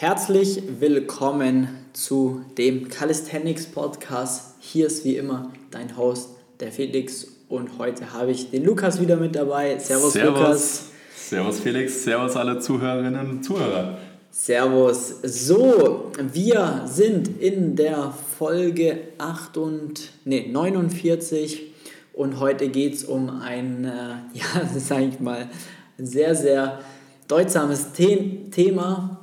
[0.00, 4.54] Herzlich willkommen zu dem Calisthenics Podcast.
[4.58, 7.26] Hier ist wie immer dein Host, der Felix.
[7.50, 9.78] Und heute habe ich den Lukas wieder mit dabei.
[9.78, 10.40] Servus, Servus.
[10.40, 10.90] Lukas.
[11.14, 13.98] Servus Felix, Servus alle Zuhörerinnen und Zuhörer.
[14.30, 15.16] Servus.
[15.22, 21.74] So, wir sind in der Folge 8 und, nee, 49
[22.14, 23.88] und heute geht es um ein, äh,
[24.32, 25.50] ja, sage ich mal,
[25.98, 26.80] sehr, sehr
[27.28, 29.19] bedeutsames The Thema.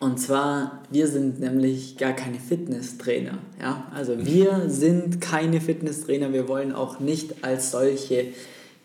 [0.00, 3.38] Und zwar, wir sind nämlich gar keine Fitnesstrainer.
[3.60, 3.84] Ja?
[3.94, 8.28] Also wir sind keine Fitnesstrainer, wir wollen auch nicht als solche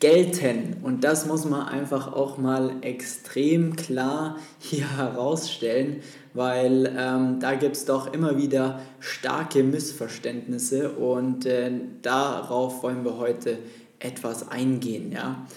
[0.02, 0.76] gelten.
[0.84, 6.02] Und das muss man einfach auch mal extrem klar hier herausstellen,
[6.34, 13.18] weil ähm, da gibt es doch immer wieder starke Missverständnisse und äh, darauf wollen wir
[13.18, 13.59] heute
[14.00, 15.14] etwas eingehen.
[15.14, 15.48] Ja?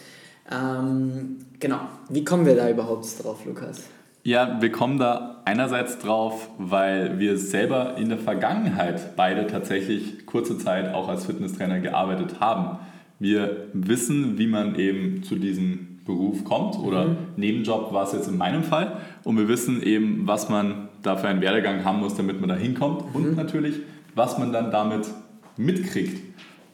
[0.52, 3.82] Ähm, genau, wie kommen wir da überhaupt drauf, Lukas?
[4.22, 10.58] Ja, wir kommen da einerseits drauf, weil wir selber in der Vergangenheit beide tatsächlich kurze
[10.58, 12.78] Zeit auch als Fitnesstrainer gearbeitet haben.
[13.18, 17.16] Wir wissen, wie man eben zu diesem Beruf kommt oder mhm.
[17.36, 21.28] Nebenjob war es jetzt in meinem Fall und wir wissen eben, was man da für
[21.28, 23.16] einen Werdegang haben muss, damit man da hinkommt mhm.
[23.16, 23.76] und natürlich,
[24.14, 25.06] was man dann damit
[25.56, 26.22] mitkriegt,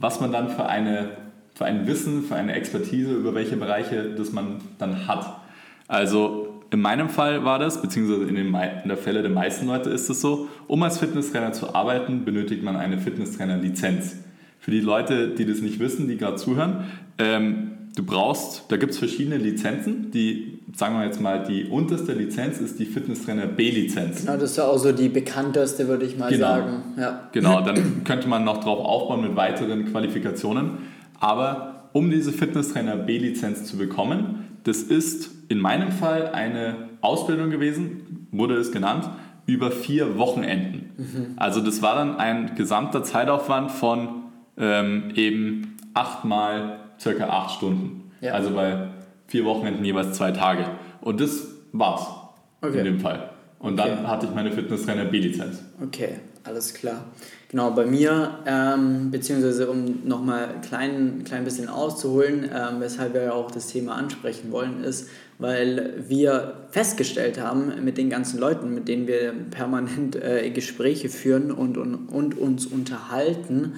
[0.00, 1.10] was man dann für, eine,
[1.54, 5.40] für ein Wissen, für eine Expertise über welche Bereiche das man dann hat.
[5.86, 6.43] Also
[6.74, 10.10] in meinem Fall war das, beziehungsweise in, den, in der Fälle der meisten Leute ist
[10.10, 14.16] es so, um als Fitnesstrainer zu arbeiten, benötigt man eine Fitnesstrainer-Lizenz.
[14.58, 16.84] Für die Leute, die das nicht wissen, die gerade zuhören,
[17.18, 20.10] ähm, du brauchst, da gibt es verschiedene Lizenzen.
[20.10, 24.22] Die, sagen wir jetzt mal, die unterste Lizenz ist die Fitnesstrainer B-Lizenz.
[24.22, 26.46] Genau, das ist ja auch so die bekannteste, würde ich mal genau.
[26.46, 26.82] sagen.
[26.98, 27.28] Ja.
[27.30, 30.78] Genau, dann könnte man noch drauf aufbauen mit weiteren Qualifikationen.
[31.20, 38.28] Aber um diese Fitnesstrainer B-Lizenz zu bekommen, das ist in meinem Fall eine Ausbildung gewesen,
[38.32, 39.08] wurde es genannt,
[39.46, 40.92] über vier Wochenenden.
[40.96, 41.26] Mhm.
[41.36, 44.22] Also das war dann ein gesamter Zeitaufwand von
[44.56, 48.10] ähm, eben achtmal circa acht Stunden.
[48.20, 48.32] Ja.
[48.32, 48.88] Also bei
[49.26, 50.64] vier Wochenenden jeweils zwei Tage.
[51.00, 52.06] Und das war's
[52.62, 52.78] okay.
[52.78, 53.30] in dem Fall.
[53.64, 53.92] Und okay.
[53.96, 55.62] dann hatte ich meine Fitnesstrainer B-Lizenz.
[55.82, 57.06] Okay, alles klar.
[57.48, 63.22] Genau, bei mir, ähm, beziehungsweise um nochmal ein klein, klein bisschen auszuholen, ähm, weshalb wir
[63.22, 65.08] ja auch das Thema ansprechen wollen, ist,
[65.38, 71.50] weil wir festgestellt haben mit den ganzen Leuten, mit denen wir permanent äh, Gespräche führen
[71.50, 73.76] und, und, und uns unterhalten,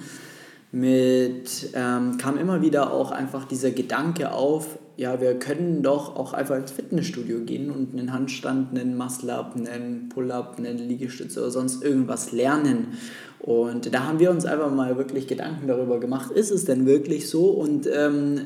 [0.73, 6.33] mit, ähm, kam immer wieder auch einfach dieser Gedanke auf, ja, wir können doch auch
[6.33, 11.83] einfach ins Fitnessstudio gehen und einen Handstand, einen Muscle-Up, einen Pull-Up, einen Liegestütze oder sonst
[11.83, 12.87] irgendwas lernen.
[13.39, 17.29] Und da haben wir uns einfach mal wirklich Gedanken darüber gemacht, ist es denn wirklich
[17.29, 18.41] so und ähm,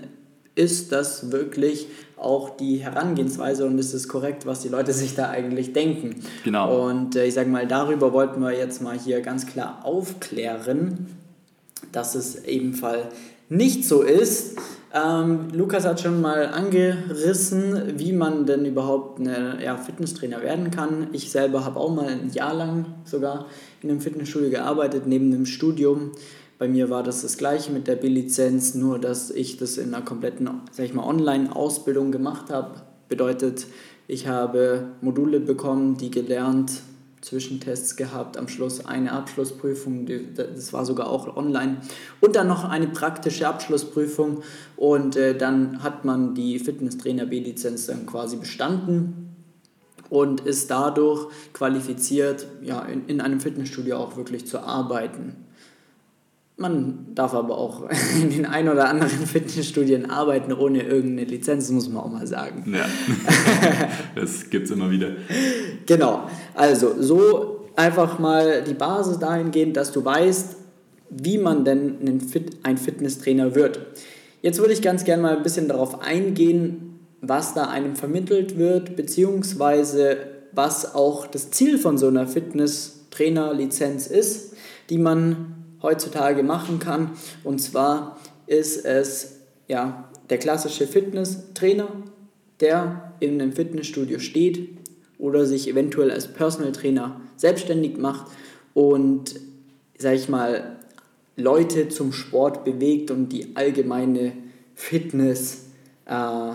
[0.53, 5.29] ist das wirklich auch die Herangehensweise und ist es korrekt, was die Leute sich da
[5.29, 6.22] eigentlich denken?
[6.44, 6.89] Genau.
[6.89, 11.07] Und äh, ich sage mal, darüber wollten wir jetzt mal hier ganz klar aufklären
[11.91, 13.06] dass es ebenfalls
[13.51, 14.57] nicht so ist.
[14.94, 21.07] Ähm, Lukas hat schon mal angerissen, wie man denn überhaupt eine, ja, Fitnesstrainer werden kann.
[21.12, 23.47] Ich selber habe auch mal ein Jahr lang sogar
[23.81, 26.12] in einem Fitnessstudio gearbeitet, neben dem Studium.
[26.59, 30.03] Bei mir war das das gleiche mit der B-Lizenz, nur dass ich das in einer
[30.03, 30.50] kompletten,
[30.97, 32.81] Online-Ausbildung gemacht habe.
[33.09, 33.68] Bedeutet,
[34.07, 36.72] ich habe Module bekommen, die gelernt
[37.21, 41.77] Zwischentests gehabt, am Schluss eine Abschlussprüfung, das war sogar auch online
[42.19, 44.41] und dann noch eine praktische Abschlussprüfung
[44.75, 49.35] und äh, dann hat man die Fitnesstrainer B-Lizenz dann quasi bestanden
[50.09, 55.45] und ist dadurch qualifiziert, ja, in, in einem Fitnessstudio auch wirklich zu arbeiten.
[56.61, 57.89] Man darf aber auch
[58.22, 62.72] in den ein oder anderen Fitnessstudien arbeiten ohne irgendeine Lizenz, muss man auch mal sagen.
[62.72, 62.85] Ja,
[64.16, 65.09] das gibt es immer wieder.
[65.88, 70.55] Genau, also so einfach mal die Basis dahingehend, dass du weißt,
[71.09, 73.79] wie man denn ein, Fit ein Fitnesstrainer wird.
[74.44, 78.95] Jetzt würde ich ganz gerne mal ein bisschen darauf eingehen, was da einem vermittelt wird,
[78.95, 80.17] beziehungsweise
[80.51, 84.53] was auch das Ziel von so einer Fitnesstrainer-Lizenz ist,
[84.89, 87.12] die man heutzutage machen kann.
[87.44, 88.18] Und zwar
[88.48, 91.88] ist es ja, der klassische Fitnesstrainer,
[92.60, 94.69] der in einem Fitnessstudio steht
[95.18, 98.31] oder sich eventuell als Personal Trainer selbstständig macht
[98.74, 99.36] und,
[99.98, 100.78] sag ich mal,
[101.36, 104.34] Leute zum Sport bewegt und die allgemeine
[104.75, 105.66] Fitness
[106.06, 106.54] äh,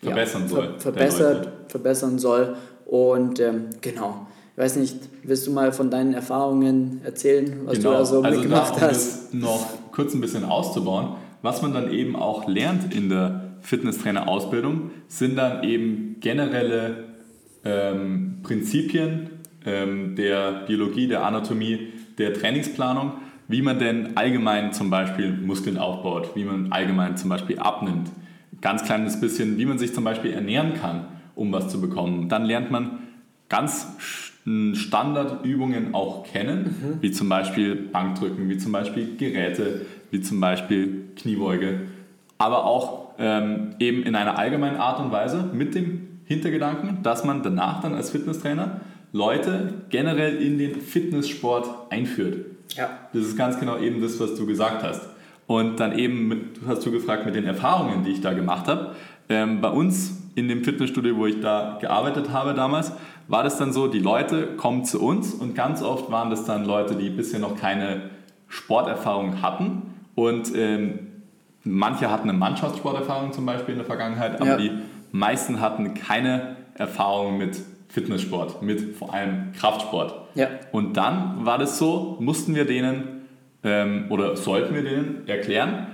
[0.00, 0.68] verbessern ja, soll.
[0.68, 2.56] Ver verbessert, verbessern soll.
[2.86, 4.26] Und ähm, genau,
[4.58, 7.92] ich weiß nicht, willst du mal von deinen Erfahrungen erzählen, was genau.
[7.92, 9.32] du da so also mitgemacht noch, um hast?
[9.32, 15.36] Noch kurz ein bisschen auszubauen, was man dann eben auch lernt in der Fitnesstrainer-Ausbildung, sind
[15.36, 17.04] dann eben generelle
[17.64, 19.30] ähm, Prinzipien
[19.64, 23.12] ähm, der Biologie, der Anatomie, der Trainingsplanung,
[23.46, 28.10] wie man denn allgemein zum Beispiel Muskeln aufbaut, wie man allgemein zum Beispiel abnimmt.
[28.60, 31.06] Ganz kleines bisschen, wie man sich zum Beispiel ernähren kann,
[31.36, 32.28] um was zu bekommen.
[32.28, 33.04] Dann lernt man
[33.48, 33.86] ganz
[34.74, 37.02] Standardübungen auch kennen, mhm.
[37.02, 41.80] wie zum Beispiel Bankdrücken, wie zum Beispiel Geräte, wie zum Beispiel Kniebeuge,
[42.38, 47.42] aber auch ähm, eben in einer allgemeinen Art und Weise mit dem Hintergedanken, dass man
[47.42, 48.80] danach dann als Fitnesstrainer
[49.12, 52.44] Leute generell in den Fitnesssport einführt.
[52.76, 52.90] Ja.
[53.12, 55.08] Das ist ganz genau eben das, was du gesagt hast.
[55.46, 58.94] Und dann eben, mit, hast du gefragt mit den Erfahrungen, die ich da gemacht habe.
[59.30, 62.92] Ähm, bei uns in dem Fitnessstudio, wo ich da gearbeitet habe damals,
[63.26, 66.64] war das dann so, die Leute kommen zu uns und ganz oft waren das dann
[66.64, 68.10] Leute, die bisher noch keine
[68.48, 69.82] Sporterfahrung hatten
[70.14, 71.00] und ähm,
[71.64, 74.56] manche hatten eine Mannschaftssporterfahrung zum Beispiel in der Vergangenheit, aber ja.
[74.56, 74.72] die
[75.12, 80.14] meisten hatten keine Erfahrung mit Fitnesssport, mit vor allem Kraftsport.
[80.34, 80.48] Ja.
[80.72, 83.22] Und dann war das so, mussten wir denen
[83.64, 85.86] ähm, oder sollten wir denen erklären,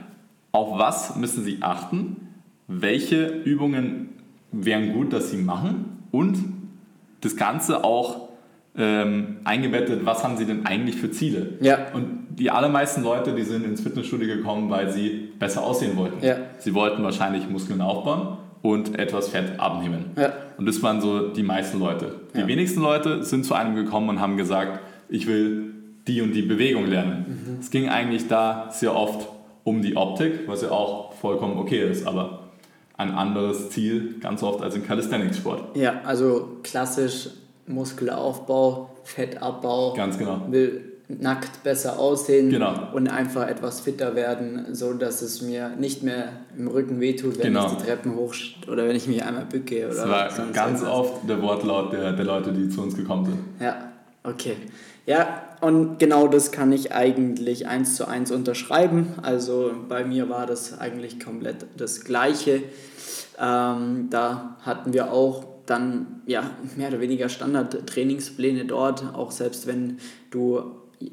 [0.53, 2.29] auf was müssen sie achten,
[2.69, 4.11] welche Übungen
[4.63, 6.39] wären gut, dass sie machen und
[7.21, 8.29] das Ganze auch
[8.77, 11.55] ähm, eingebettet, was haben sie denn eigentlich für Ziele?
[11.61, 11.79] Ja.
[11.95, 16.25] Und die allermeisten Leute, die sind ins Fitnessstudio gekommen, weil sie besser aussehen wollten.
[16.25, 16.37] Ja.
[16.59, 20.07] Sie wollten wahrscheinlich Muskeln aufbauen und etwas Fett abnehmen.
[20.17, 20.33] Ja.
[20.57, 22.21] Und das waren so die meisten Leute.
[22.35, 22.47] Die ja.
[22.49, 25.73] wenigsten Leute sind zu einem gekommen und haben gesagt, ich will
[26.09, 27.27] die und die Bewegung lernen.
[27.29, 27.61] Mhm.
[27.61, 29.29] Es ging eigentlich da sehr oft
[29.63, 32.44] um die Optik, was ja auch vollkommen okay ist, aber
[32.97, 35.77] ein anderes Ziel ganz oft als im Calisthenics-Sport.
[35.77, 37.31] Ja, also klassisch
[37.67, 39.95] Muskelaufbau, Fettabbau.
[39.95, 40.43] Ganz genau.
[40.51, 42.89] Will nackt besser aussehen genau.
[42.95, 47.53] und einfach etwas fitter werden, so dass es mir nicht mehr im Rücken wehtut, wenn
[47.53, 47.67] genau.
[47.67, 48.35] ich die Treppen hoch
[48.71, 49.87] oder wenn ich mich einmal bücke.
[49.87, 50.95] Oder das war ganz etwas.
[50.95, 53.39] oft der Wortlaut der, der Leute, die zu uns gekommen sind.
[53.61, 53.93] Ja,
[54.23, 54.57] okay.
[55.07, 59.15] Ja, und genau das kann ich eigentlich eins zu eins unterschreiben.
[59.23, 62.63] Also bei mir war das eigentlich komplett das Gleiche.
[63.41, 69.99] Ähm, da hatten wir auch dann ja mehr oder weniger Standard-Trainingspläne dort, auch selbst wenn
[70.31, 70.63] du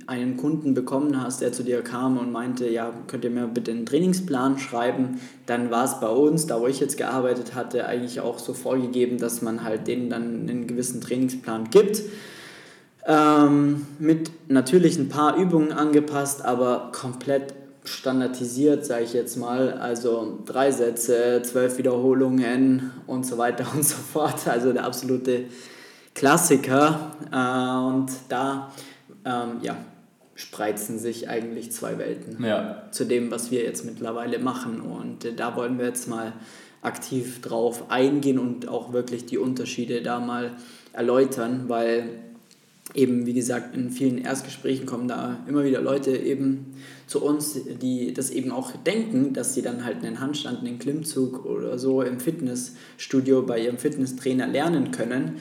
[0.07, 3.71] einen Kunden bekommen hast, der zu dir kam und meinte, ja, könnt ihr mir bitte
[3.71, 8.21] einen Trainingsplan schreiben, dann war es bei uns, da wo ich jetzt gearbeitet hatte, eigentlich
[8.21, 12.03] auch so vorgegeben, dass man halt denen dann einen gewissen Trainingsplan gibt.
[13.05, 17.53] Ähm, mit natürlich ein paar Übungen angepasst, aber komplett
[17.83, 19.73] standardisiert, sage ich jetzt mal.
[19.73, 24.47] Also drei Sätze, zwölf Wiederholungen und so weiter und so fort.
[24.47, 25.45] Also der absolute
[26.13, 27.11] Klassiker.
[27.31, 28.71] Äh, und da
[29.25, 29.77] ähm, ja,
[30.35, 32.83] spreizen sich eigentlich zwei Welten ja.
[32.91, 34.81] zu dem, was wir jetzt mittlerweile machen.
[34.81, 36.33] Und äh, da wollen wir jetzt mal
[36.81, 40.51] aktiv drauf eingehen und auch wirklich die Unterschiede da mal
[40.93, 42.09] erläutern, weil
[42.93, 46.73] eben, wie gesagt, in vielen Erstgesprächen kommen da immer wieder Leute eben
[47.07, 51.45] zu uns, die das eben auch denken, dass sie dann halt einen Handstand, einen Klimmzug
[51.45, 55.37] oder so im Fitnessstudio bei ihrem Fitnesstrainer lernen können.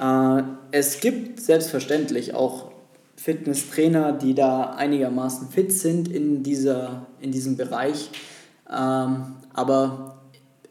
[0.00, 0.42] Äh,
[0.72, 2.72] es gibt selbstverständlich auch
[3.16, 8.10] Fitnesstrainer, die da einigermaßen fit sind in, dieser, in diesem Bereich,
[8.70, 10.18] ähm, aber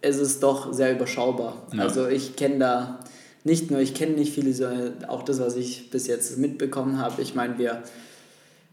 [0.01, 1.67] es ist doch sehr überschaubar.
[1.73, 1.83] Ja.
[1.83, 2.99] Also ich kenne da
[3.47, 7.22] nicht nur, ich kenne nicht viele, sondern auch das, was ich bis jetzt mitbekommen habe.
[7.22, 7.81] Ich meine, wir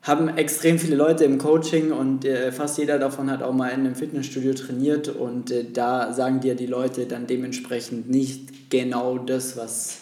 [0.02, 3.80] haben extrem viele Leute im Coaching und äh, fast jeder davon hat auch mal in
[3.80, 9.56] einem Fitnessstudio trainiert und äh, da sagen dir die Leute dann dementsprechend nicht genau das,
[9.56, 10.00] was,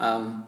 [0.00, 0.42] ähm,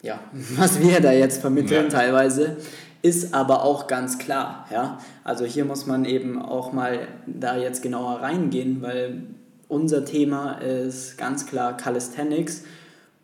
[0.00, 0.20] ja,
[0.56, 1.90] was wir da jetzt vermitteln ja.
[1.90, 2.56] teilweise,
[3.02, 4.66] ist aber auch ganz klar.
[4.72, 5.00] Ja?
[5.24, 9.22] Also hier muss man eben auch mal da jetzt genauer reingehen, weil
[9.68, 12.62] unser Thema ist ganz klar Calisthenics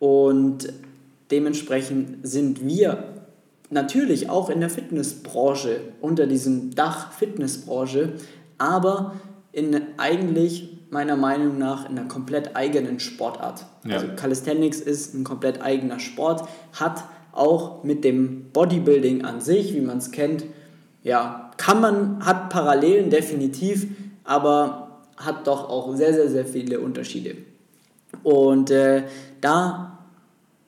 [0.07, 0.73] und
[1.33, 3.25] dementsprechend sind wir
[3.71, 8.13] natürlich auch in der Fitnessbranche, unter diesem Dach Fitnessbranche,
[8.57, 9.17] aber
[9.51, 13.67] in eigentlich meiner Meinung nach in einer komplett eigenen Sportart.
[13.85, 13.95] Ja.
[13.95, 19.81] Also Calisthenics ist ein komplett eigener Sport, hat auch mit dem Bodybuilding an sich, wie
[19.81, 20.45] man es kennt,
[21.03, 23.89] ja, kann man, hat Parallelen definitiv,
[24.23, 27.37] aber hat doch auch sehr, sehr, sehr viele Unterschiede.
[28.23, 29.05] Und äh,
[29.41, 29.96] da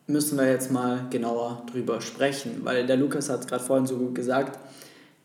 [0.09, 3.97] müssen wir jetzt mal genauer drüber sprechen, weil der Lukas hat es gerade vorhin so
[3.97, 4.59] gut gesagt,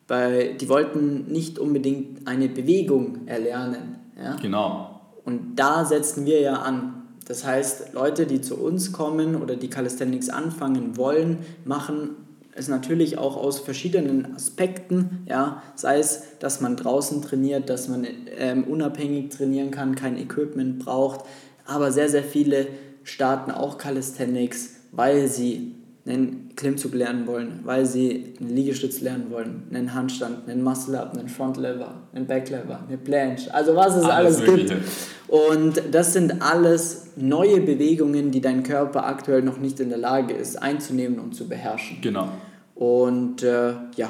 [0.07, 3.95] weil die wollten nicht unbedingt eine Bewegung erlernen.
[4.21, 4.35] Ja?
[4.41, 5.01] Genau.
[5.23, 7.03] Und da setzen wir ja an.
[7.25, 12.17] Das heißt, Leute, die zu uns kommen oder die Calisthenics anfangen wollen, machen
[12.55, 18.05] es natürlich auch aus verschiedenen Aspekten, ja, sei es, dass man draußen trainiert, dass man
[18.37, 21.21] ähm, unabhängig trainieren kann, kein Equipment braucht,
[21.65, 22.67] aber sehr, sehr viele
[23.03, 29.63] starten auch Calisthenics, weil sie einen Klimmzug lernen wollen, weil sie einen Liegestütz lernen wollen,
[29.73, 34.55] einen Handstand, einen Muscle-Up, einen Front-Lever, einen Back-Lever, eine Planche, also was es alles, alles
[34.55, 34.73] gibt.
[35.27, 40.33] Und das sind alles neue Bewegungen, die dein Körper aktuell noch nicht in der Lage
[40.33, 41.97] ist einzunehmen und zu beherrschen.
[42.01, 42.27] Genau.
[42.75, 44.09] Und äh, ja.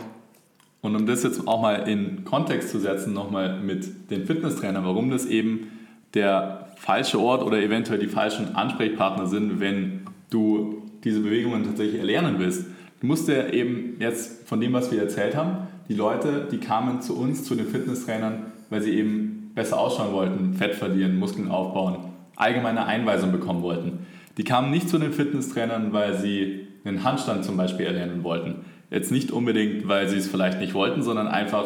[0.82, 5.12] Und um das jetzt auch mal in Kontext zu setzen, nochmal mit den Fitnesstrainern, warum
[5.12, 5.68] das eben
[6.14, 10.03] der falsche Ort oder eventuell die falschen Ansprechpartner sind, wenn
[10.34, 12.66] du diese Bewegungen tatsächlich erlernen willst.
[13.02, 17.02] Du musst ja eben jetzt von dem, was wir erzählt haben, die Leute, die kamen
[17.02, 21.98] zu uns, zu den Fitnesstrainern, weil sie eben besser ausschauen wollten, Fett verlieren, Muskeln aufbauen,
[22.36, 24.08] allgemeine Einweisung bekommen wollten.
[24.38, 28.66] Die kamen nicht zu den Fitnesstrainern, weil sie einen Handstand zum Beispiel erlernen wollten.
[28.90, 31.66] Jetzt nicht unbedingt, weil sie es vielleicht nicht wollten, sondern einfach,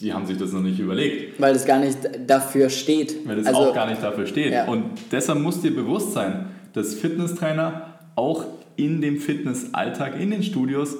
[0.00, 1.40] die haben sich das noch nicht überlegt.
[1.40, 3.26] Weil es gar nicht dafür steht.
[3.26, 4.52] Weil es also, auch gar nicht dafür steht.
[4.52, 4.66] Ja.
[4.66, 8.44] Und deshalb muss dir bewusst sein, dass Fitnesstrainer auch
[8.76, 10.96] in dem Fitnessalltag, in den Studios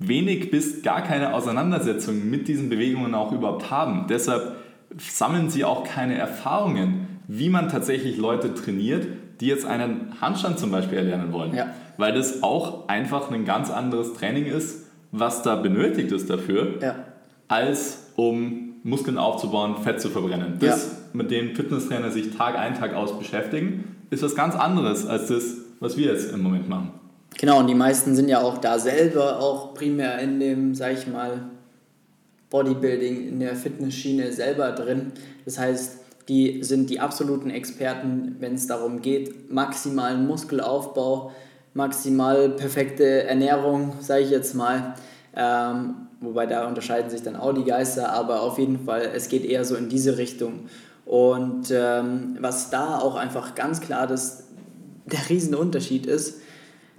[0.00, 4.06] wenig bis gar keine Auseinandersetzung mit diesen Bewegungen auch überhaupt haben.
[4.08, 4.56] Deshalb
[4.98, 9.06] sammeln sie auch keine Erfahrungen, wie man tatsächlich Leute trainiert,
[9.40, 11.54] die jetzt einen Handstand zum Beispiel erlernen wollen.
[11.54, 11.72] Ja.
[11.96, 16.96] Weil das auch einfach ein ganz anderes Training ist, was da benötigt ist dafür, ja.
[17.46, 20.56] als um Muskeln aufzubauen, Fett zu verbrennen.
[20.58, 20.98] Das, ja.
[21.12, 25.44] mit dem Fitnesstrainer sich Tag ein, Tag aus beschäftigen, ist was ganz anderes als das,
[25.80, 26.92] was wir jetzt im Moment machen.
[27.38, 31.06] Genau, und die meisten sind ja auch da selber auch primär in dem, sag ich
[31.06, 31.50] mal,
[32.50, 35.12] Bodybuilding, in der Fitnessschiene selber drin.
[35.44, 41.32] Das heißt, die sind die absoluten Experten, wenn es darum geht, maximalen Muskelaufbau,
[41.74, 44.94] maximal perfekte Ernährung, sage ich jetzt mal.
[45.34, 49.44] Ähm, wobei da unterscheiden sich dann auch die Geister, aber auf jeden Fall, es geht
[49.44, 50.68] eher so in diese Richtung.
[51.06, 54.44] Und ähm, was da auch einfach ganz klar das
[55.06, 56.40] der Riesenunterschied ist,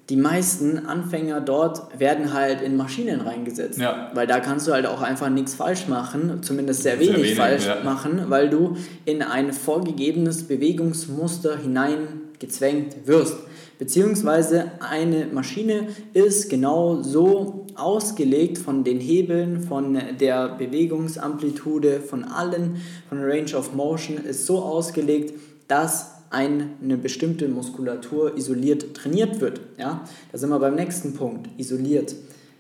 [0.10, 3.80] die meisten Anfänger dort werden halt in Maschinen reingesetzt.
[3.80, 4.12] Ja.
[4.14, 7.36] Weil da kannst du halt auch einfach nichts falsch machen, zumindest sehr, sehr wenig, wenig,
[7.36, 7.82] falsch ja.
[7.84, 13.38] machen, weil du in ein vorgegebenes Bewegungsmuster hineingezwängt wirst.
[13.80, 22.82] Beziehungsweise eine Maschine ist genau so ausgelegt von den Hebeln, von der Bewegungsamplitude, von allen,
[23.10, 25.34] von Range of Motion, ist so ausgelegt,
[25.68, 29.62] dass eine bestimmte Muskulatur isoliert trainiert wird.
[29.78, 30.06] Ja?
[30.32, 32.16] Da sind wir beim nächsten Punkt, isoliert.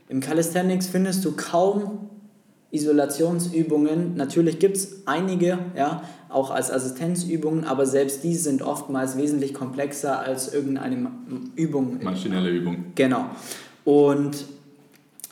[0.09, 2.09] Im Calisthenics findest du kaum
[2.71, 4.15] Isolationsübungen.
[4.15, 10.19] Natürlich gibt es einige, ja, auch als Assistenzübungen, aber selbst die sind oftmals wesentlich komplexer
[10.19, 11.11] als irgendeine
[11.55, 11.99] Übung.
[12.03, 12.85] Maschinelle Übung.
[12.95, 13.25] Genau.
[13.83, 14.45] Und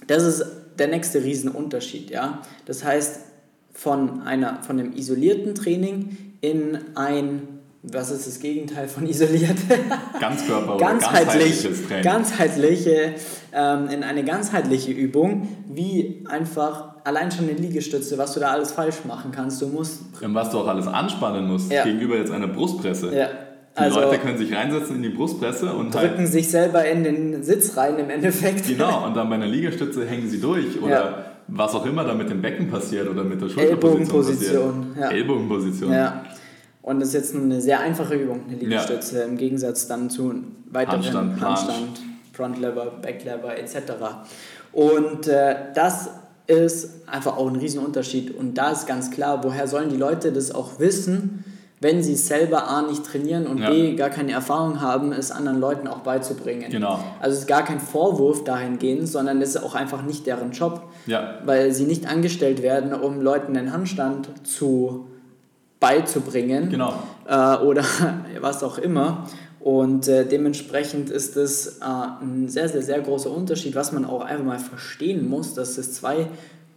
[0.08, 0.46] das ist
[0.78, 2.10] der nächste Riesenunterschied.
[2.10, 2.42] Ja?
[2.66, 3.20] Das heißt,
[3.74, 9.58] von, einer, von einem isolierten Training in ein was ist das Gegenteil von isoliert?
[10.20, 12.04] Ganzkörper oder Ganzheitlich, Training.
[12.04, 13.16] Ganzheitliche,
[13.54, 18.74] ähm, in eine ganzheitliche Übung, wie einfach allein schon eine Liegestütze, was du da alles
[18.74, 19.62] falsch machen kannst.
[19.62, 20.02] Du musst.
[20.22, 21.84] Und was du auch alles anspannen musst, ja.
[21.86, 23.16] gegenüber jetzt einer Brustpresse.
[23.16, 23.28] Ja.
[23.78, 27.04] Die also Leute können sich reinsetzen in die Brustpresse und drücken halt sich selber in
[27.04, 28.68] den Sitz rein im Endeffekt.
[28.68, 31.26] Genau, und dann bei einer Liegestütze hängen sie durch oder ja.
[31.48, 34.96] was auch immer da mit dem Becken passiert oder mit der Schulterposition Ellbogenposition.
[35.00, 35.12] Ja.
[35.12, 35.92] Ellbogenposition.
[35.94, 36.26] Ja.
[36.82, 39.26] Und das ist jetzt eine sehr einfache Übung, eine Liegestütze, ja.
[39.26, 40.34] im Gegensatz dann zu
[40.72, 42.00] weiteren Handstand, Handstand
[42.34, 43.94] Frontlever, Backlever etc.
[44.72, 46.10] Und äh, das
[46.48, 48.36] ist einfach auch ein Riesenunterschied.
[48.36, 51.44] Und da ist ganz klar, woher sollen die Leute das auch wissen,
[51.82, 53.70] wenn sie selber A nicht trainieren und ja.
[53.70, 56.70] B gar keine Erfahrung haben, es anderen Leuten auch beizubringen.
[56.70, 57.00] Genau.
[57.22, 60.84] Also es ist gar kein Vorwurf dahingehend, sondern es ist auch einfach nicht deren Job.
[61.06, 61.40] Ja.
[61.46, 65.08] Weil sie nicht angestellt werden, um Leuten den Handstand zu
[65.80, 66.94] beizubringen genau.
[67.28, 67.84] äh, oder
[68.42, 69.28] was auch immer.
[69.60, 74.22] Und äh, dementsprechend ist es äh, ein sehr, sehr, sehr großer Unterschied, was man auch
[74.22, 76.28] einfach mal verstehen muss, dass es zwei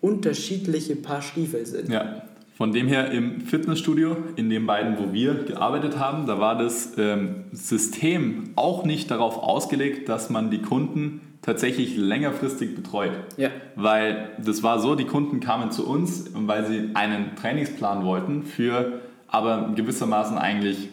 [0.01, 1.89] unterschiedliche Paar Stiefel sind.
[1.91, 2.23] Ja,
[2.55, 6.93] von dem her im Fitnessstudio, in den beiden, wo wir gearbeitet haben, da war das
[6.99, 13.13] ähm, System auch nicht darauf ausgelegt, dass man die Kunden tatsächlich längerfristig betreut.
[13.37, 13.51] Ja.
[13.75, 19.01] Weil das war so, die Kunden kamen zu uns, weil sie einen Trainingsplan wollten für
[19.33, 20.91] aber gewissermaßen eigentlich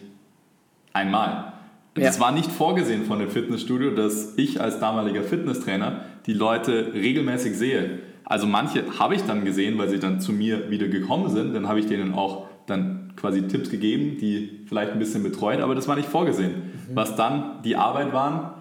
[0.92, 1.52] einmal.
[1.94, 2.22] Es ja.
[2.22, 7.98] war nicht vorgesehen von dem Fitnessstudio, dass ich als damaliger Fitnesstrainer die Leute regelmäßig sehe.
[8.24, 11.54] Also manche habe ich dann gesehen, weil sie dann zu mir wieder gekommen sind.
[11.54, 15.74] Dann habe ich denen auch dann quasi Tipps gegeben, die vielleicht ein bisschen betreut, aber
[15.74, 16.52] das war nicht vorgesehen.
[16.52, 16.94] Mhm.
[16.94, 18.52] Was dann die Arbeit waren,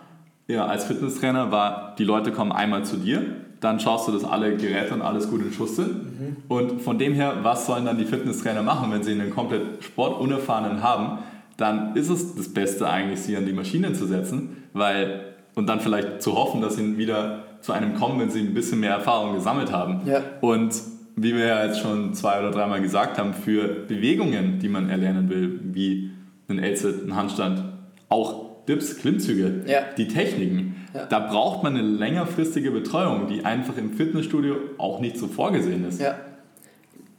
[0.50, 3.22] ja, als Fitnesstrainer war, die Leute kommen einmal zu dir,
[3.60, 5.90] dann schaust du, dass alle Geräte und alles gut in Schuss sind.
[5.90, 6.38] Mhm.
[6.48, 10.82] Und von dem her, was sollen dann die Fitnesstrainer machen, wenn sie einen komplett sportunerfahrenen
[10.82, 11.20] haben,
[11.58, 15.26] dann ist es das Beste eigentlich, sie an die Maschine zu setzen, weil
[15.56, 18.80] und dann vielleicht zu hoffen, dass sie wieder zu einem kommen, wenn sie ein bisschen
[18.80, 20.02] mehr Erfahrung gesammelt haben.
[20.06, 20.22] Ja.
[20.42, 20.74] Und
[21.16, 25.30] wie wir ja jetzt schon zwei oder dreimal gesagt haben, für Bewegungen, die man erlernen
[25.30, 26.12] will, wie
[26.48, 27.62] ein L-Sit, ein Handstand,
[28.08, 29.82] auch Dips, Klimmzüge, Ja.
[29.98, 31.06] die Techniken, Ja.
[31.08, 36.00] da braucht man eine längerfristige Betreuung, die einfach im Fitnessstudio auch nicht so vorgesehen ist.
[36.00, 36.18] Ja.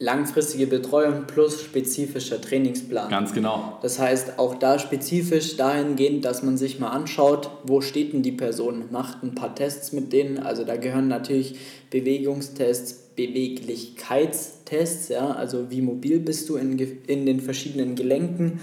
[0.02, 3.10] Langfristige Betreuung plus spezifischer Trainingsplan.
[3.10, 3.78] Ganz genau.
[3.82, 8.32] Das heißt, auch da spezifisch dahingehend, dass man sich mal anschaut, wo steht denn die
[8.32, 10.38] Person, macht ein paar Tests mit denen.
[10.38, 11.56] Also da gehören natürlich
[11.90, 18.60] Bewegungstests, Beweglichkeitstests, ja, also wie mobil bist du in, in den verschiedenen Gelenken,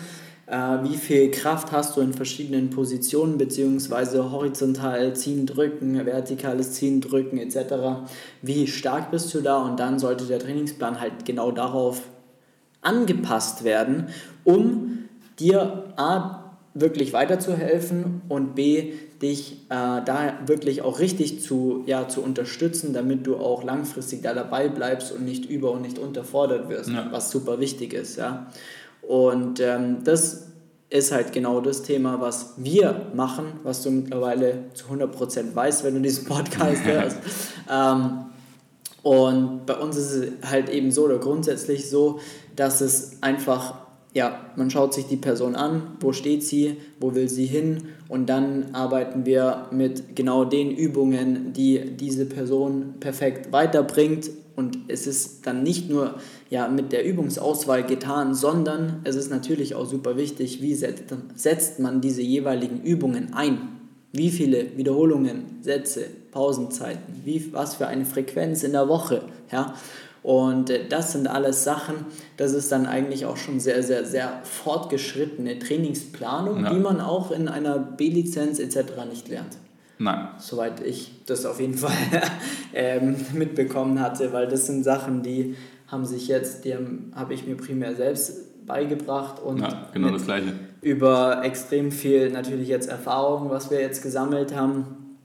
[0.49, 7.37] wie viel Kraft hast du in verschiedenen Positionen, beziehungsweise horizontal ziehen, drücken, vertikales ziehen, drücken
[7.37, 7.73] etc.
[8.41, 12.01] Wie stark bist du da und dann sollte der Trainingsplan halt genau darauf
[12.81, 14.07] angepasst werden,
[14.45, 14.99] um
[15.39, 22.21] dir A wirklich weiterzuhelfen und B dich äh, da wirklich auch richtig zu, ja, zu
[22.21, 26.91] unterstützen, damit du auch langfristig da dabei bleibst und nicht über- und nicht unterfordert wirst,
[26.91, 27.07] Ja.
[27.11, 28.17] was super wichtig ist.
[28.17, 28.45] Ja?
[29.07, 30.47] Und ähm, das
[30.89, 35.95] ist halt genau das Thema, was wir machen, was du mittlerweile zu 100% weißt, wenn
[35.95, 37.17] du diesen Podcast hörst.
[37.71, 38.25] ähm,
[39.03, 42.19] und bei uns ist es halt eben so oder grundsätzlich so,
[42.57, 43.75] dass es einfach,
[44.13, 47.89] ja, man schaut sich die Person an, wo steht sie, wo will sie hin?
[48.09, 54.29] Und dann arbeiten wir mit genau den Übungen, die diese Person perfekt weiterbringt.
[54.57, 56.15] Und es ist dann nicht nur
[56.49, 62.01] ja, mit der Übungsauswahl getan, sondern es ist natürlich auch super wichtig, wie setzt, man
[62.01, 63.57] diese jeweiligen Übungen ein.
[64.13, 69.21] Wie viele Wiederholungen, Sätze, Pausenzeiten, wie, was für eine Frequenz in der Woche.
[69.51, 69.75] Ja?
[70.23, 71.95] Und äh, das sind alles Sachen,
[72.37, 76.73] das ist dann eigentlich auch schon sehr, sehr, sehr fortgeschrittene Trainingsplanung, Ja.
[76.73, 78.77] die man auch in einer B-Lizenz etc.
[79.09, 79.57] nicht lernt.
[79.99, 80.27] Nein.
[80.37, 81.91] Soweit ich das auf jeden Fall
[82.73, 85.55] ähm, mitbekommen hatte, weil das sind Sachen, die
[85.87, 90.25] haben sich jetzt, die haben- habe ich mir primär selbst beigebracht und Ja, genau das
[90.25, 90.53] Gleiche.
[90.81, 95.17] über extrem viel natürlich jetzt Erfahrung, was wir jetzt gesammelt haben,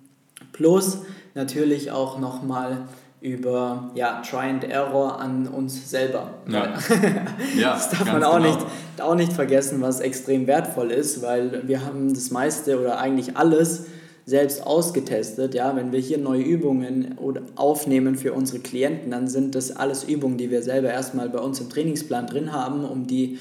[0.52, 0.98] plus
[1.34, 2.86] natürlich auch nochmal
[3.20, 6.30] über ja, Try and Error an uns selber.
[6.48, 6.74] Ja.
[7.58, 8.48] Ja, Das darf man auch, genau.
[8.48, 8.66] nicht,
[9.00, 13.86] auch nicht vergessen, was extrem wertvoll ist, weil wir haben das meiste oder eigentlich alles
[14.24, 15.54] selbst ausgetestet.
[15.54, 17.16] Ja, wenn wir hier neue Übungen
[17.56, 21.60] aufnehmen für unsere Klienten, dann sind das alles Übungen, die wir selber erstmal bei uns
[21.60, 23.38] im Trainingsplan drin haben, um die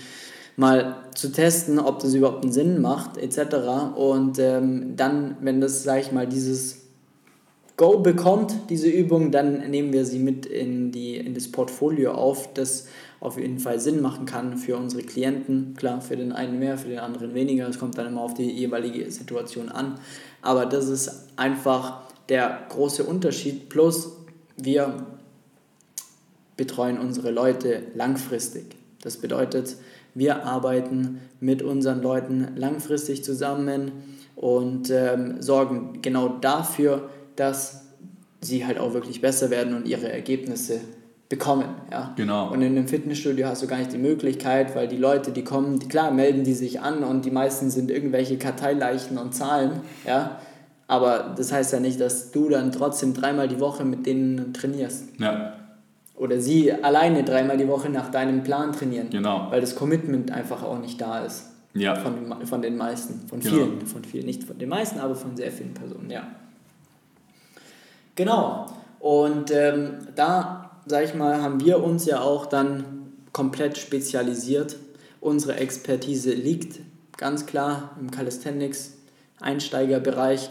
[0.55, 3.95] mal zu testen, ob das überhaupt einen Sinn macht, etc.
[3.95, 6.81] Und ähm, dann, wenn das, sag ich mal, dieses
[7.77, 12.53] Go bekommt, diese Übung, dann nehmen wir sie mit in, die, in das Portfolio auf,
[12.53, 12.87] das
[13.21, 15.75] auf jeden Fall Sinn machen kann für unsere Klienten.
[15.77, 17.69] Klar, für den einen mehr, für den anderen weniger.
[17.69, 19.99] Es kommt dann immer auf die jeweilige Situation an.
[20.41, 23.69] Aber das ist einfach der große Unterschied.
[23.69, 24.17] Plus,
[24.57, 25.05] wir
[26.57, 28.75] betreuen unsere Leute langfristig.
[29.03, 29.77] Das bedeutet,
[30.15, 33.91] wir arbeiten mit unseren Leuten langfristig zusammen
[34.35, 37.85] und ähm, sorgen genau dafür, dass
[38.41, 40.81] sie halt auch wirklich besser werden und ihre Ergebnisse
[41.31, 41.65] bekommen.
[41.89, 42.13] Ja?
[42.17, 42.51] Genau.
[42.51, 45.79] Und in einem Fitnessstudio hast du gar nicht die Möglichkeit, weil die Leute, die kommen,
[45.79, 50.39] die, klar melden die sich an und die meisten sind irgendwelche Karteileichen und Zahlen, ja.
[50.87, 55.05] Aber das heißt ja nicht, dass du dann trotzdem dreimal die Woche mit denen trainierst.
[55.19, 55.53] Ja,
[56.17, 59.09] Oder sie alleine dreimal die Woche nach deinem Plan trainieren.
[59.09, 59.47] Genau.
[59.49, 61.45] Weil das Commitment einfach auch nicht da ist.
[61.73, 61.95] Ja.
[61.95, 63.25] Von, den, von den meisten.
[63.29, 63.55] Von Genau.
[63.55, 63.85] vielen.
[63.85, 64.25] Von vielen.
[64.25, 66.23] Nicht von den meisten, aber von sehr vielen Personen, ja.
[68.15, 68.65] Genau.
[68.99, 74.77] Und ähm, da, sag ich mal, haben wir uns ja auch dann komplett spezialisiert.
[75.19, 76.79] Unsere Expertise liegt
[77.17, 78.97] ganz klar im Calisthenics,
[79.39, 80.49] Einsteigerbereich,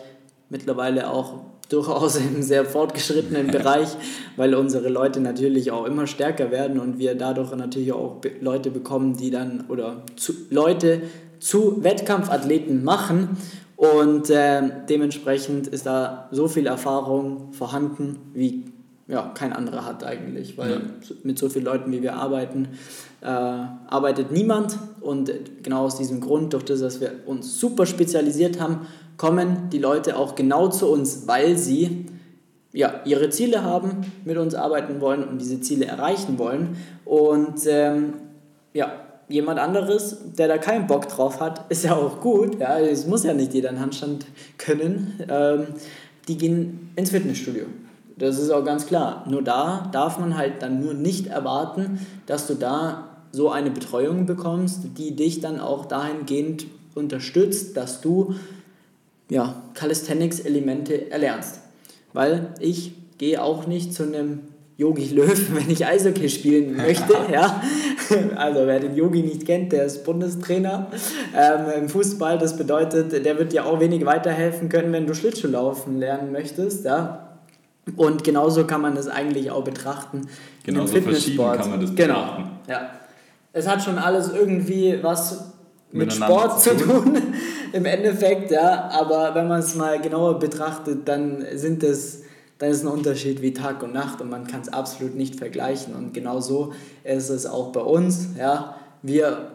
[0.48, 3.88] mittlerweile auch durchaus im sehr fortgeschrittenen Bereich,
[4.36, 9.16] weil unsere Leute natürlich auch immer stärker werden und wir dadurch natürlich auch Leute bekommen,
[9.16, 11.02] die dann oder zu, Leute
[11.38, 13.36] zu Wettkampfathleten machen
[13.76, 18.64] und äh, dementsprechend ist da so viel Erfahrung vorhanden, wie
[19.10, 20.80] ja, kein anderer hat eigentlich, weil Ja.
[21.24, 22.68] mit so vielen Leuten, wie wir arbeiten,
[23.22, 28.60] äh, arbeitet niemand und genau aus diesem Grund, durch das, dass wir uns super spezialisiert
[28.60, 32.06] haben, kommen die Leute auch genau zu uns, weil sie
[32.72, 36.76] ja, ihre Ziele haben, mit uns arbeiten wollen und diese Ziele erreichen wollen.
[37.04, 38.12] Und ähm,
[38.72, 38.92] ja,
[39.28, 42.60] jemand anderes, der da keinen Bock drauf hat, ist ja auch gut.
[42.60, 44.24] Ja, es muss ja nicht jeder einen Handstand
[44.56, 45.18] können.
[45.28, 45.66] Ähm,
[46.28, 47.64] die gehen ins Fitnessstudio.
[48.20, 49.24] Das ist auch ganz klar.
[49.28, 54.26] Nur da darf man halt dann nur nicht erwarten, dass du da so eine Betreuung
[54.26, 58.34] bekommst, die dich dann auch dahingehend unterstützt, dass du
[59.30, 61.60] ja, Calisthenics-Elemente erlernst.
[62.12, 64.40] Weil ich gehe auch nicht zu einem
[64.76, 67.14] Yogi Löw, wenn ich Eishockey spielen möchte.
[67.32, 67.62] ja.
[68.36, 70.88] Also wer den Yogi nicht kennt, der ist Bundestrainer
[71.34, 72.36] ähm, im Fußball.
[72.36, 76.84] Das bedeutet, der wird dir auch wenig weiterhelfen können, wenn du Schlittschuhlaufen lernen möchtest.
[76.84, 77.29] Ja.
[77.96, 80.28] Und genauso kann man das eigentlich auch betrachten.
[80.64, 81.60] Genauso Fitnesssport.
[81.60, 82.14] kann man das genau.
[82.14, 82.42] betrachten.
[82.66, 82.80] Genau.
[82.80, 82.90] Ja.
[83.52, 85.52] Es hat schon alles irgendwie was
[85.92, 87.16] mit Sport zu tun,
[87.72, 88.90] im Endeffekt, ja.
[88.92, 92.22] Aber wenn man es mal genauer betrachtet, dann sind es
[92.60, 95.94] dann ist ein Unterschied wie Tag und Nacht und man kann es absolut nicht vergleichen.
[95.94, 98.28] Und genau so ist es auch bei uns.
[98.38, 98.76] Ja.
[99.02, 99.50] Wir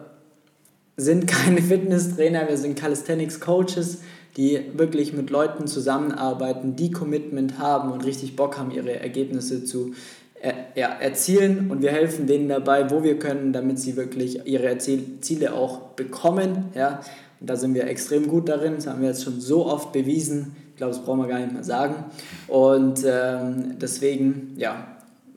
[0.96, 4.00] sind keine Fitnesstrainer, wir sind Calisthenics Coaches,
[4.36, 9.94] die wirklich mit Leuten zusammenarbeiten, die Commitment haben und richtig Bock haben, ihre Ergebnisse zu
[10.40, 11.70] er, ja, erzielen.
[11.70, 16.66] Und wir helfen denen dabei, wo wir können, damit sie wirklich ihre Ziele auch bekommen.
[16.74, 17.00] Ja.
[17.40, 20.56] Und da sind wir extrem gut darin, das haben wir jetzt schon so oft bewiesen
[20.76, 22.04] ich glaube, das brauchen wir gar nicht mehr sagen.
[22.48, 24.88] Und ähm, deswegen, ja,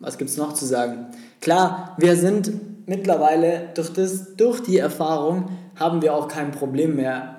[0.02, 1.06] was gibt es noch zu sagen?
[1.40, 2.52] Klar, wir sind
[2.88, 7.38] mittlerweile durch, das, durch die Erfahrung haben wir auch kein Problem mehr.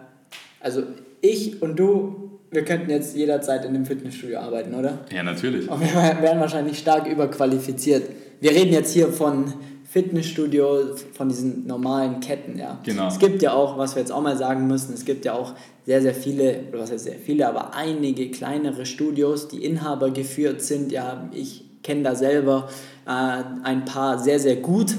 [0.61, 0.85] Also
[1.21, 5.05] ich und du, wir könnten jetzt jederzeit in einem Fitnessstudio arbeiten, oder?
[5.13, 5.69] Ja, natürlich.
[5.69, 8.09] Und wir wären wahrscheinlich stark überqualifiziert.
[8.41, 9.53] Wir reden jetzt hier von
[9.91, 12.79] Fitnessstudio, von diesen normalen Ketten, ja.
[12.85, 13.09] Genau.
[13.09, 15.55] Es gibt ja auch, was wir jetzt auch mal sagen müssen, es gibt ja auch
[15.85, 20.63] sehr, sehr viele, oder was heißt sehr viele, aber einige kleinere Studios, die Inhaber geführt
[20.63, 20.93] sind.
[20.93, 22.69] Ja, ich kenne da selber
[23.05, 23.11] äh,
[23.65, 24.95] ein paar sehr, sehr gut.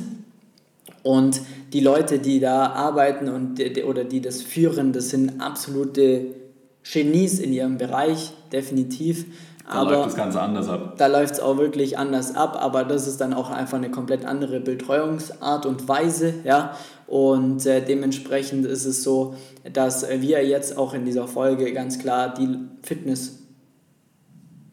[1.04, 1.42] Und
[1.74, 6.36] die Leute, die da arbeiten und, oder die das führen, das sind absolute
[6.84, 9.26] Genies in ihrem Bereich, definitiv.
[9.66, 10.96] Da aber läuft das Ganze anders ab.
[10.98, 14.26] Da läuft es auch wirklich anders ab, aber das ist dann auch einfach eine komplett
[14.26, 16.76] andere Betreuungsart und Weise, ja.
[17.08, 19.36] Und äh, dementsprechend ist es so,
[19.72, 23.41] dass wir jetzt auch in dieser Folge ganz klar die Fitness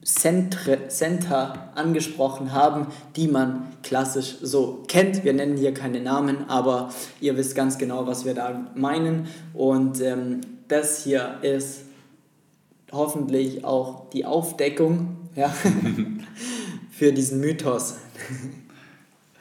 [0.09, 5.23] Center angesprochen haben, die man klassisch so kennt.
[5.23, 6.91] Wir nennen hier keine Namen, aber
[7.21, 9.29] ihr wisst ganz genau, was wir da meinen.
[9.53, 11.83] Und ähm, das hier ist
[12.91, 15.53] hoffentlich auch die Aufdeckung ja,
[16.91, 17.97] für diesen Mythos.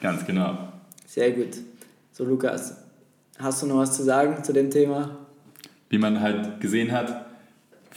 [0.02, 0.68] Ganz genau.
[1.06, 1.56] Sehr gut.
[2.12, 2.76] So, Lukas,
[3.38, 5.16] hast du noch was zu sagen zu dem Thema?
[5.88, 7.17] Wie man halt gesehen hat,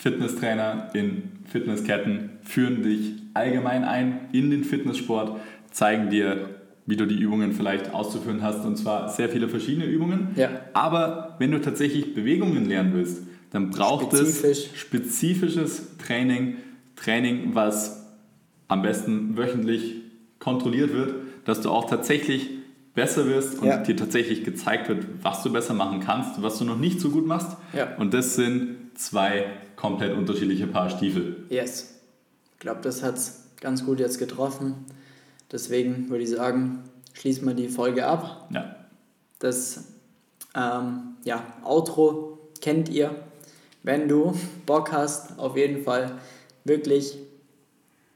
[0.01, 6.49] Fitnesstrainer in Fitnessketten führen dich allgemein ein in den Fitnesssport, zeigen dir,
[6.87, 10.29] wie du die Übungen vielleicht auszuführen hast und zwar sehr viele verschiedene Übungen.
[10.35, 10.49] Ja.
[10.73, 14.71] Aber wenn du tatsächlich Bewegungen lernen willst, dann braucht Spezifisch.
[14.73, 16.55] es spezifisches Training,
[16.95, 18.07] Training, was
[18.67, 19.97] am besten wöchentlich
[20.39, 21.13] kontrolliert wird,
[21.45, 22.49] dass du auch tatsächlich
[22.95, 23.77] besser wirst und ja.
[23.77, 27.27] dir tatsächlich gezeigt wird, was du besser machen kannst, was du noch nicht so gut
[27.27, 27.55] machst.
[27.73, 27.95] Ja.
[27.97, 31.45] Und das sind zwei komplett unterschiedliche Paar Stiefel.
[31.49, 31.99] Yes.
[32.54, 34.86] Ich glaube, das hat es ganz gut jetzt getroffen.
[35.51, 38.49] Deswegen würde ich sagen, schließen wir die Folge ab.
[38.54, 38.75] Ja.
[39.39, 39.86] Das
[40.56, 43.15] ähm, ja, Outro kennt ihr
[43.84, 44.34] wenn du
[44.65, 46.13] Bock hast, auf jeden Fall
[46.63, 47.17] wirklich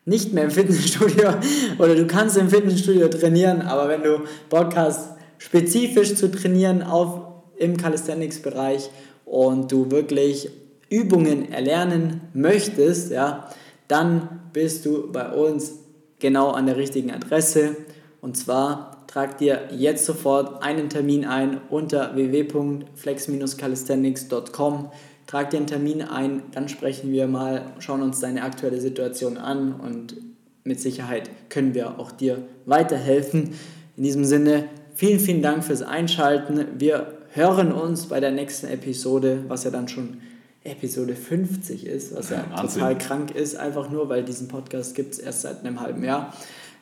[0.06, 1.34] nicht mehr im Fitnessstudio
[1.80, 7.22] oder du kannst im Fitnessstudio trainieren, aber wenn du Bock hast, spezifisch zu trainieren auf,
[7.58, 8.90] im Calisthenics-Bereich
[9.24, 10.50] und du wirklich
[10.90, 13.50] Übungen erlernen möchtest, ja,
[13.88, 15.74] dann bist du bei uns
[16.20, 17.76] genau an der richtigen Adresse.
[18.22, 24.90] Und zwar trag dir jetzt sofort einen Termin ein unter www.flex-calisthenics.com
[25.28, 29.74] trag dir einen Termin ein, dann sprechen wir mal, schauen uns deine aktuelle Situation an
[29.74, 30.16] und
[30.64, 33.52] mit Sicherheit können wir auch dir weiterhelfen.
[33.98, 36.66] In diesem Sinne, vielen, vielen Dank fürs Einschalten.
[36.78, 40.22] Wir hören uns bei der nächsten Episode, was ja dann schon
[40.66, 45.14] Episode 50 ist, was ja, ja total krank ist, einfach nur, weil diesen Podcast gibt
[45.14, 46.34] es erst seit einem halben Jahr.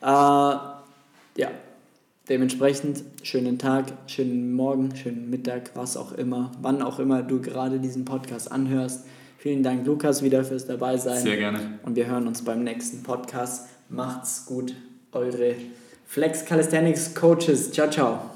[0.02, 0.10] Äh,
[1.40, 1.50] ja,
[2.28, 7.78] Dementsprechend schönen Tag, schönen Morgen, schönen Mittag, was auch immer, wann auch immer du gerade
[7.78, 9.04] diesen Podcast anhörst.
[9.36, 11.22] Vielen Dank, Lukas, wieder fürs Dabeisein.
[11.22, 11.78] Sehr gerne.
[11.82, 13.68] Und wir hören uns beim nächsten Podcast.
[13.90, 14.74] Macht's gut,
[15.12, 15.54] eure
[16.06, 17.70] Flex Calisthenics Coaches.
[17.72, 18.33] Ciao, ciao.